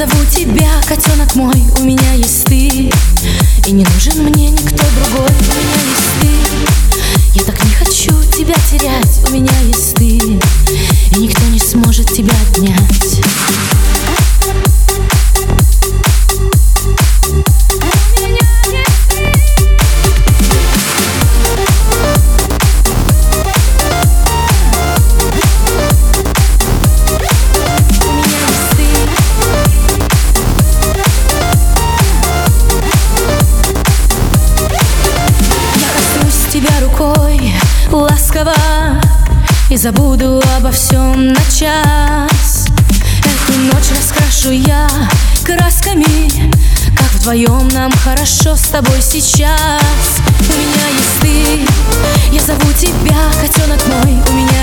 [0.00, 2.90] зову тебя, котенок мой, у меня есть ты.
[3.66, 7.38] И не нужен мне никто другой, у меня есть ты.
[7.38, 10.16] Я так не хочу тебя терять, у меня есть ты.
[10.16, 13.09] И никто не сможет тебя отнять
[38.40, 39.00] ласково
[39.70, 42.66] И забуду обо всем на час.
[43.18, 44.88] Эту ночь раскрашу я
[45.44, 46.30] красками
[46.96, 50.20] Как вдвоем нам хорошо с тобой сейчас.
[50.40, 54.59] У меня есть ты, я зову тебя, котенок мой У меня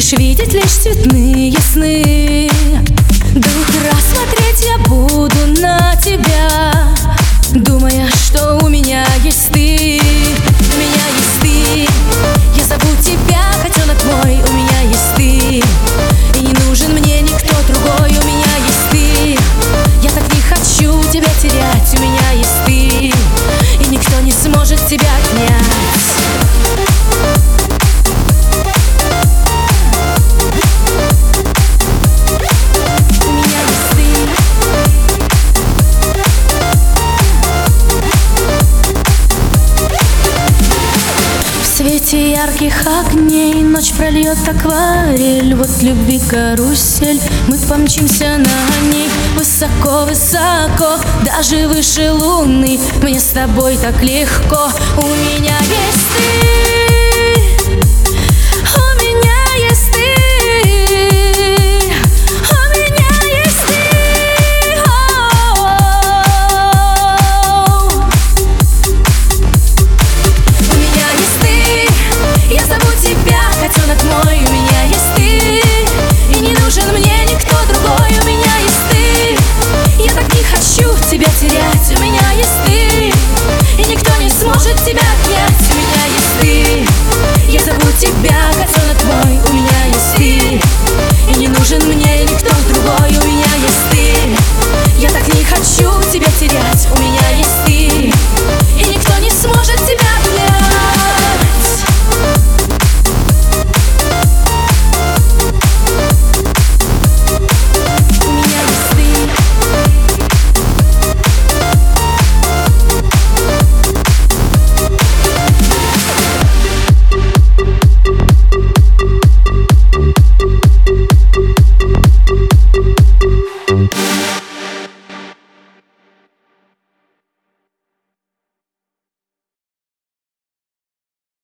[0.00, 2.48] Будешь видеть лишь цветные сны.
[3.34, 3.99] До утра
[42.10, 45.54] свете ярких огней Ночь прольет акварель.
[45.54, 49.08] Вот любви карусель Мы помчимся на ней.
[49.36, 52.78] Высоко-высоко Даже выше луны.
[53.02, 54.70] Мне с тобой так легко.
[54.98, 56.69] У меня есть ты